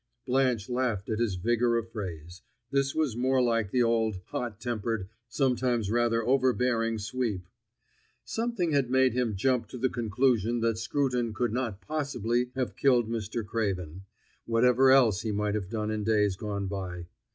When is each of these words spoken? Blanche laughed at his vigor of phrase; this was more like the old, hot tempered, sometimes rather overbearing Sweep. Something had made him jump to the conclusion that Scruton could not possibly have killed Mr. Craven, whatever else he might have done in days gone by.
Blanche 0.25 0.67
laughed 0.67 1.11
at 1.11 1.19
his 1.19 1.35
vigor 1.35 1.77
of 1.77 1.91
phrase; 1.91 2.41
this 2.71 2.95
was 2.95 3.15
more 3.15 3.39
like 3.39 3.69
the 3.69 3.83
old, 3.83 4.19
hot 4.29 4.59
tempered, 4.59 5.07
sometimes 5.27 5.91
rather 5.91 6.23
overbearing 6.25 6.97
Sweep. 6.97 7.45
Something 8.23 8.71
had 8.71 8.89
made 8.89 9.13
him 9.13 9.35
jump 9.35 9.67
to 9.67 9.77
the 9.77 9.89
conclusion 9.89 10.59
that 10.61 10.79
Scruton 10.79 11.35
could 11.35 11.53
not 11.53 11.81
possibly 11.81 12.49
have 12.55 12.75
killed 12.75 13.09
Mr. 13.11 13.45
Craven, 13.45 14.01
whatever 14.47 14.89
else 14.89 15.21
he 15.21 15.31
might 15.31 15.53
have 15.53 15.69
done 15.69 15.91
in 15.91 16.03
days 16.03 16.35
gone 16.35 16.65
by. 16.65 17.05